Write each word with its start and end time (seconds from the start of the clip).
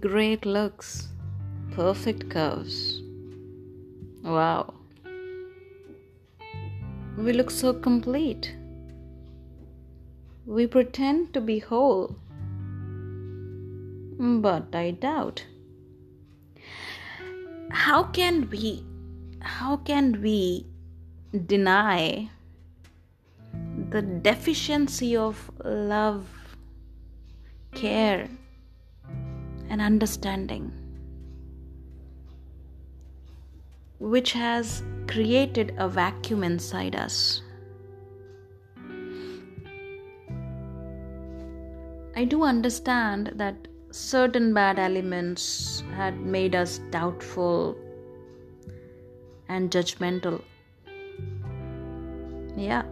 great 0.00 0.44
looks, 0.44 1.08
perfect 1.72 2.28
curves. 2.30 3.02
Wow. 4.22 4.74
We 7.16 7.32
look 7.32 7.50
so 7.50 7.72
complete. 7.72 8.54
We 10.44 10.66
pretend 10.66 11.32
to 11.34 11.40
be 11.40 11.58
whole. 11.58 12.16
But 14.18 14.74
I 14.74 14.92
doubt. 14.92 15.44
How 17.70 18.04
can 18.04 18.48
we 18.50 18.84
how 19.40 19.76
can 19.76 20.20
we 20.22 20.66
deny 21.46 22.28
the 23.90 24.02
deficiency 24.02 25.16
of 25.16 25.50
love, 25.64 26.26
care, 27.74 28.28
and 29.68 29.80
understanding, 29.80 30.72
which 33.98 34.32
has 34.32 34.82
created 35.08 35.74
a 35.78 35.88
vacuum 35.88 36.44
inside 36.44 36.94
us. 36.94 37.42
I 42.14 42.24
do 42.24 42.42
understand 42.44 43.32
that 43.34 43.68
certain 43.90 44.54
bad 44.54 44.78
elements 44.78 45.82
had 45.94 46.18
made 46.18 46.54
us 46.54 46.78
doubtful 46.90 47.76
and 49.48 49.70
judgmental. 49.70 50.42
Yeah. 52.56 52.84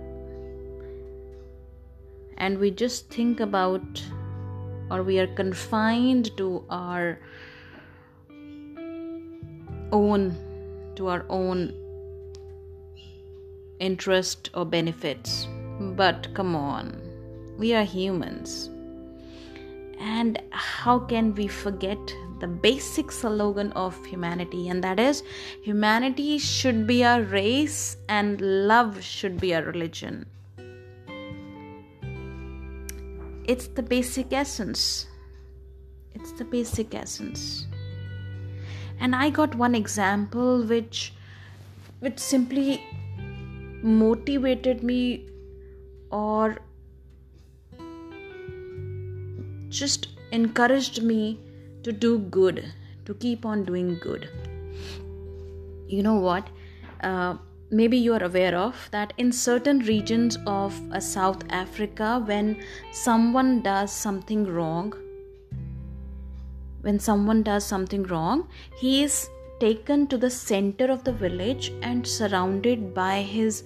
And 2.37 2.59
we 2.59 2.70
just 2.70 3.09
think 3.09 3.41
about, 3.41 4.02
or 4.90 5.02
we 5.02 5.18
are 5.18 5.27
confined 5.27 6.37
to 6.37 6.65
our 6.71 7.18
own, 9.93 10.37
to 10.96 11.09
our 11.09 11.24
own 11.29 11.73
interest 13.79 14.51
or 14.54 14.65
benefits. 14.65 15.46
But 15.80 16.32
come 16.35 16.54
on, 16.54 17.01
we 17.59 17.74
are 17.74 17.85
humans. 17.85 18.71
And 19.99 20.41
how 20.51 20.98
can 20.98 21.35
we 21.35 21.46
forget 21.46 21.98
the 22.41 22.46
basic 22.46 23.10
slogan 23.10 23.73
of 23.73 24.04
humanity? 24.04 24.69
And 24.69 24.85
that 24.85 25.01
is 25.01 25.23
humanity 25.63 26.38
should 26.38 26.87
be 26.87 27.04
our 27.04 27.23
race 27.23 27.96
and 28.09 28.41
love 28.41 29.02
should 29.02 29.41
be 29.41 29.54
our 29.54 29.63
religion. 29.63 30.26
It's 33.46 33.66
the 33.66 33.82
basic 33.82 34.32
essence. 34.32 35.06
It's 36.14 36.32
the 36.32 36.45
basic 36.45 36.95
essence. 36.95 37.66
And 38.98 39.14
I 39.14 39.30
got 39.30 39.54
one 39.54 39.74
example 39.74 40.62
which 40.64 41.12
which 42.01 42.18
simply 42.18 42.82
motivated 43.82 44.82
me 44.82 45.28
or 46.10 46.56
just 49.68 50.08
encouraged 50.32 51.02
me 51.02 51.38
to 51.82 51.92
do 51.92 52.18
good, 52.18 52.64
to 53.04 53.14
keep 53.14 53.45
on 53.45 53.64
doing 53.64 53.98
good. 54.01 54.29
You 55.86 56.02
know 56.02 56.14
what? 56.14 56.48
Uh, 57.02 57.36
maybe 57.70 57.96
you 57.96 58.12
are 58.15 58.23
aware 58.23 58.57
of 58.57 58.88
that 58.90 59.12
in 59.16 59.32
certain 59.32 59.80
regions 59.80 60.38
of 60.46 60.79
uh, 60.93 61.01
South 61.01 61.43
Africa, 61.51 62.23
when 62.24 62.62
someone 62.93 63.62
does 63.62 63.93
something 63.93 64.44
wrong, 64.44 64.93
when 66.82 66.98
someone 66.98 67.42
does 67.42 67.64
something 67.64 68.02
wrong, 68.04 68.48
he 68.76 69.02
is 69.02 69.28
taken 69.60 70.06
to 70.06 70.19
the 70.19 70.30
center 70.30 70.91
of 70.91 71.04
the 71.04 71.12
village 71.12 71.72
and 71.82 72.06
surrounded 72.06 72.92
by 72.94 73.22
his 73.22 73.64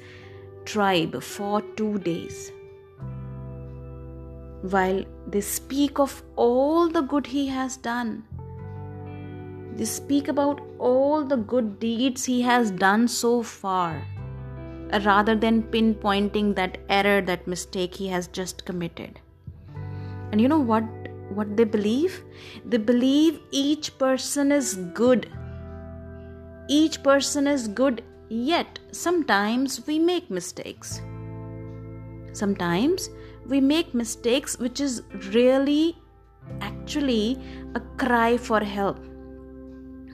tribe 0.65 1.21
for 1.23 1.61
two 1.77 1.99
days. 1.99 2.53
While 4.63 5.05
they 5.27 5.41
speak 5.41 5.99
of 5.99 6.23
all 6.37 6.89
the 6.89 7.01
good 7.01 7.27
he 7.27 7.47
has 7.49 7.77
done, 7.77 8.25
they 9.79 9.87
speak 9.87 10.29
about 10.29 10.61
all 10.79 11.25
the 11.25 11.37
good 11.37 11.81
deeds 11.81 12.25
he 12.25 12.43
has 12.43 12.71
done 12.71 13.09
so 13.09 13.43
far, 13.43 14.05
uh, 14.93 15.01
rather 15.05 15.35
than 15.35 15.63
pinpointing 15.63 16.55
that 16.57 16.79
error, 16.89 17.21
that 17.23 17.47
mistake 17.47 17.95
he 17.95 18.09
has 18.09 18.29
just 18.29 18.65
committed. 18.65 19.21
And 20.31 20.41
you 20.41 20.49
know 20.49 20.59
what? 20.59 20.85
What 21.31 21.57
they 21.57 21.65
believe? 21.65 22.23
They 22.65 22.79
believe 22.79 23.41
each 23.51 23.97
person 23.99 24.51
is 24.51 24.75
good 24.95 25.29
each 26.69 27.03
person 27.03 27.47
is 27.47 27.67
good, 27.67 28.03
yet 28.29 28.79
sometimes 28.93 29.87
we 29.87 29.99
make 29.99 30.31
mistakes. 30.31 31.01
Sometimes 32.35 33.09
we 33.47 33.59
make 33.61 33.95
mistakes 33.95 34.59
which 34.59 34.79
is 34.79 35.03
really 35.33 35.97
actually 36.61 37.39
a 37.75 37.81
cry 37.97 38.37
for 38.37 38.61
help, 38.61 38.99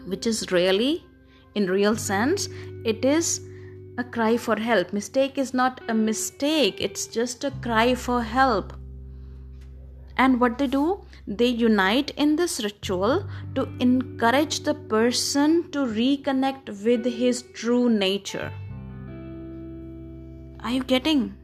which 0.06 0.26
is 0.26 0.50
really, 0.50 1.04
in 1.54 1.66
real 1.66 1.97
sense, 1.97 2.48
it 2.84 3.04
is 3.04 3.41
a 3.98 4.04
cry 4.04 4.37
for 4.37 4.56
help. 4.56 4.92
Mistake 4.92 5.38
is 5.38 5.54
not 5.54 5.81
a 5.88 5.94
mistake, 5.94 6.81
it's 6.81 7.06
just 7.06 7.44
a 7.44 7.50
cry 7.62 7.94
for 7.94 8.22
help. 8.22 8.72
And 10.16 10.41
what 10.41 10.59
they 10.59 10.66
do? 10.66 11.00
They 11.26 11.47
unite 11.47 12.10
in 12.16 12.37
this 12.37 12.62
ritual 12.62 13.28
to 13.54 13.69
encourage 13.81 14.60
the 14.60 14.75
person 14.75 15.70
to 15.72 15.78
reconnect 15.78 16.84
with 16.84 17.04
his 17.04 17.42
true 17.54 17.88
nature. 17.88 18.53
Are 20.60 20.71
you 20.71 20.84
getting? 20.84 21.34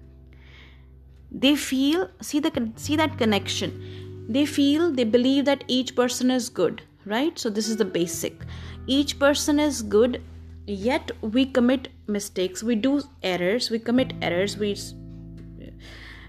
They 1.33 1.57
feel 1.57 2.11
see 2.21 2.41
the 2.41 2.73
see 2.77 2.97
that 2.97 3.19
connection. 3.19 4.27
They 4.29 4.47
feel 4.47 4.93
they 4.93 5.05
believe 5.05 5.45
that 5.47 5.65
each 5.67 5.95
person 5.97 6.31
is 6.31 6.49
good, 6.49 6.83
right? 7.11 7.39
So 7.39 7.51
this 7.51 7.69
is 7.69 7.77
the 7.77 7.85
basic. 7.85 8.41
Each 8.87 9.19
person 9.19 9.61
is 9.61 9.83
good, 9.83 10.23
yet 10.67 11.11
we 11.21 11.45
commit 11.45 11.89
mistakes. 12.07 12.63
We 12.63 12.77
do 12.77 13.03
errors. 13.23 13.71
We 13.71 13.79
commit 13.79 14.15
errors. 14.23 14.57
We 14.57 14.77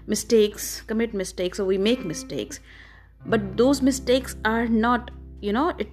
mistakes, 0.06 0.82
commit 0.82 1.14
mistakes, 1.14 1.60
or 1.60 1.64
we 1.64 1.78
make 1.78 2.04
mistakes 2.04 2.60
but 3.26 3.56
those 3.56 3.82
mistakes 3.82 4.36
are 4.44 4.66
not 4.66 5.10
you 5.40 5.52
know 5.52 5.68
it 5.78 5.88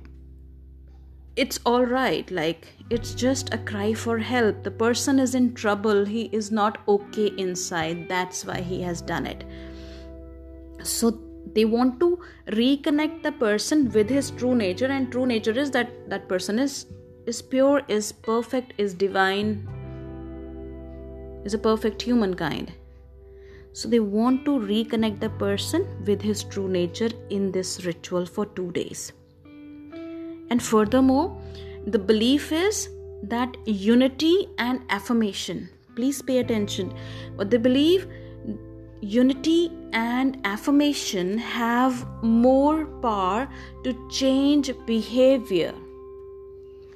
it's 1.35 1.59
all 1.65 1.85
right 1.85 2.29
like 2.31 2.67
it's 2.89 3.13
just 3.13 3.53
a 3.53 3.57
cry 3.57 3.93
for 3.93 4.17
help 4.17 4.63
the 4.63 4.71
person 4.71 5.19
is 5.19 5.35
in 5.35 5.53
trouble 5.53 6.05
he 6.05 6.23
is 6.31 6.51
not 6.51 6.79
okay 6.87 7.27
inside 7.37 8.07
that's 8.09 8.45
why 8.45 8.59
he 8.59 8.81
has 8.81 9.01
done 9.01 9.25
it 9.25 9.43
so 10.83 11.17
they 11.53 11.65
want 11.65 11.99
to 11.99 12.08
reconnect 12.47 13.23
the 13.23 13.31
person 13.31 13.89
with 13.91 14.09
his 14.09 14.31
true 14.31 14.55
nature 14.55 14.87
and 14.97 15.11
true 15.11 15.25
nature 15.25 15.57
is 15.65 15.71
that 15.71 15.91
that 16.09 16.27
person 16.27 16.59
is 16.59 16.85
is 17.25 17.41
pure 17.41 17.81
is 17.87 18.11
perfect 18.11 18.73
is 18.77 18.93
divine 18.93 19.51
is 21.45 21.53
a 21.53 21.57
perfect 21.57 22.01
humankind 22.01 22.71
so 23.71 23.87
they 23.87 23.99
want 23.99 24.45
to 24.45 24.51
reconnect 24.51 25.19
the 25.19 25.29
person 25.29 25.85
with 26.05 26.21
his 26.21 26.43
true 26.43 26.67
nature 26.67 27.09
in 27.29 27.51
this 27.51 27.85
ritual 27.85 28.25
for 28.25 28.45
two 28.47 28.71
days. 28.71 29.13
And 30.49 30.61
furthermore, 30.61 31.39
the 31.85 31.99
belief 31.99 32.51
is 32.51 32.89
that 33.23 33.55
unity 33.65 34.47
and 34.57 34.81
affirmation, 34.89 35.69
please 35.95 36.21
pay 36.21 36.39
attention, 36.39 36.93
what 37.35 37.51
they 37.51 37.57
believe 37.57 38.07
unity 39.01 39.71
and 39.93 40.39
affirmation 40.43 41.37
have 41.37 42.05
more 42.21 42.85
power 43.01 43.47
to 43.83 44.09
change 44.09 44.71
behavior. 44.85 45.73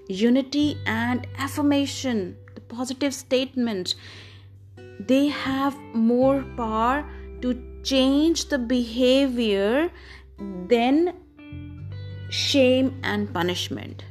Unity 0.08 0.78
and 0.86 1.26
affirmation, 1.38 2.36
the 2.56 2.62
positive 2.62 3.14
statement 3.14 3.96
they 5.00 5.28
have 5.28 5.76
more 5.94 6.44
power 6.56 7.06
to 7.42 7.62
change 7.84 8.50
the 8.50 8.58
behavior 8.58 9.92
than 10.68 11.14
shame 12.30 13.00
and 13.04 13.32
punishment 13.34 14.06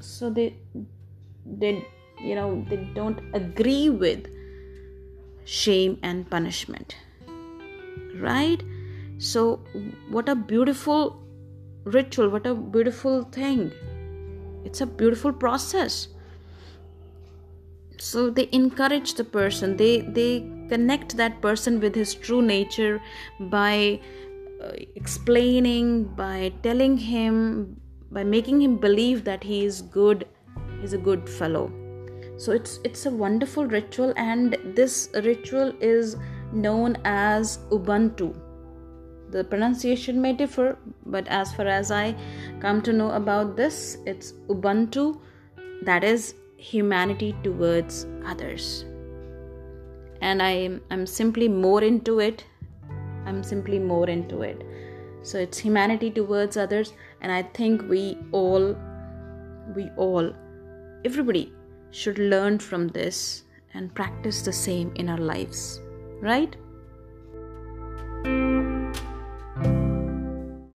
so 0.00 0.30
they 0.30 0.56
they 1.44 1.86
you 2.20 2.34
know 2.34 2.64
they 2.68 2.76
don't 2.94 3.20
agree 3.34 3.90
with 3.90 4.26
shame 5.44 5.98
and 6.02 6.28
punishment 6.30 6.96
right? 8.20 8.62
So 9.18 9.60
what 10.08 10.28
a 10.28 10.34
beautiful 10.34 11.22
ritual 11.84 12.28
what 12.28 12.46
a 12.46 12.54
beautiful 12.54 13.22
thing. 13.24 13.72
It's 14.64 14.80
a 14.80 14.86
beautiful 14.86 15.32
process. 15.32 16.08
So 17.98 18.30
they 18.30 18.48
encourage 18.52 19.14
the 19.14 19.24
person 19.24 19.76
they 19.76 20.00
they 20.00 20.48
connect 20.68 21.16
that 21.16 21.40
person 21.40 21.80
with 21.80 21.94
his 21.94 22.14
true 22.14 22.42
nature 22.42 23.00
by 23.38 24.00
uh, 24.62 24.72
explaining 24.96 26.04
by 26.04 26.52
telling 26.62 26.96
him 26.96 27.80
by 28.10 28.24
making 28.24 28.62
him 28.62 28.76
believe 28.76 29.24
that 29.24 29.44
he 29.44 29.64
is 29.64 29.82
good 29.82 30.26
he's 30.80 30.92
a 30.92 30.98
good 30.98 31.28
fellow. 31.28 31.70
So 32.36 32.52
it's 32.52 32.80
it's 32.84 33.06
a 33.06 33.10
wonderful 33.10 33.66
ritual 33.66 34.12
and 34.16 34.56
this 34.76 35.08
ritual 35.14 35.72
is 35.80 36.16
known 36.52 36.96
as 37.04 37.58
ubuntu. 37.70 38.34
The 39.30 39.44
pronunciation 39.44 40.20
may 40.20 40.32
differ 40.34 40.76
but 41.06 41.26
as 41.28 41.54
far 41.54 41.66
as 41.66 41.90
i 41.90 42.14
come 42.60 42.82
to 42.82 42.92
know 42.92 43.10
about 43.12 43.56
this 43.56 43.96
it's 44.04 44.34
ubuntu 44.48 45.18
that 45.82 46.04
is 46.04 46.34
humanity 46.56 47.34
towards 47.42 48.06
others. 48.26 48.84
And 50.20 50.42
i 50.42 50.78
i'm 50.90 51.06
simply 51.06 51.48
more 51.48 51.82
into 51.82 52.20
it. 52.20 52.44
I'm 53.26 53.42
simply 53.42 53.78
more 53.78 54.08
into 54.08 54.42
it. 54.42 54.62
So 55.22 55.38
it's 55.38 55.58
humanity 55.58 56.10
towards 56.10 56.56
others 56.56 56.92
and 57.22 57.32
i 57.32 57.42
think 57.58 57.88
we 57.88 58.18
all 58.32 58.76
we 59.76 59.88
all 59.96 60.32
everybody 61.04 61.52
should 61.90 62.18
learn 62.18 62.58
from 62.58 62.88
this 62.88 63.44
and 63.74 63.94
practice 63.94 64.42
the 64.42 64.52
same 64.52 64.92
in 64.96 65.08
our 65.08 65.18
lives 65.18 65.80
right? 66.22 66.56